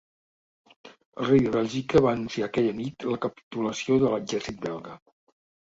[1.23, 4.99] El rei de Bèlgica va anunciar aquella nit la capitulació de l'exèrcit belga.